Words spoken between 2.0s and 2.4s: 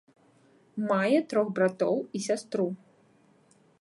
і